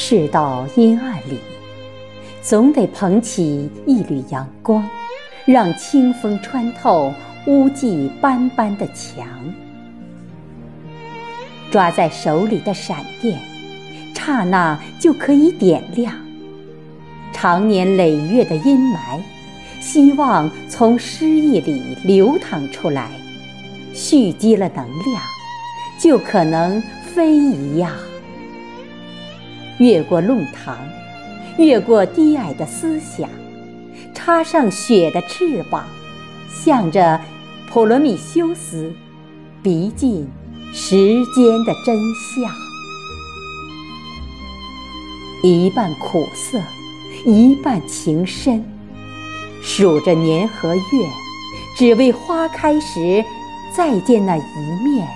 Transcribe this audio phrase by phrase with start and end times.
[0.00, 1.40] 世道阴暗里，
[2.40, 4.88] 总得捧起一缕阳光，
[5.44, 7.12] 让清风穿透
[7.46, 9.26] 污迹斑斑的墙。
[11.68, 13.40] 抓在手里的闪电，
[14.14, 16.14] 刹那就可以点亮
[17.32, 19.20] 长年累月的阴霾。
[19.80, 23.10] 希望从诗意里流淌出来，
[23.92, 25.20] 蓄积了能量，
[25.98, 27.92] 就可能飞一样。
[29.78, 30.76] 越过弄堂，
[31.56, 33.28] 越过低矮的思想，
[34.12, 35.84] 插上雪的翅膀，
[36.48, 37.20] 向着
[37.70, 38.92] 普罗米修斯，
[39.62, 40.28] 逼近
[40.72, 40.96] 时
[41.34, 42.52] 间的真相。
[45.42, 46.60] 一半苦涩，
[47.24, 48.64] 一半情深，
[49.62, 50.82] 数着年和月，
[51.76, 53.24] 只为花开时
[53.72, 54.42] 再见那一
[54.84, 55.06] 面。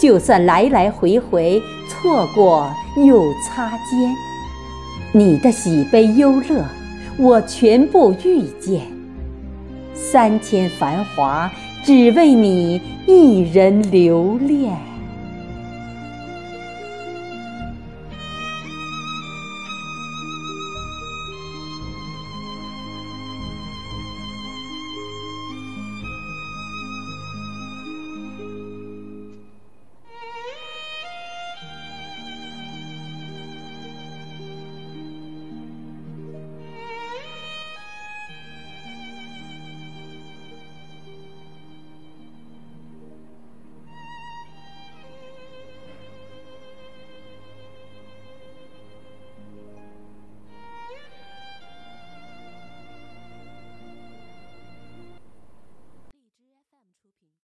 [0.00, 2.74] 就算来来回回错过
[3.06, 4.16] 又擦肩，
[5.12, 6.64] 你的喜悲忧乐，
[7.18, 8.80] 我全部遇见。
[9.92, 11.52] 三千繁华，
[11.84, 14.74] 只为你一人留恋。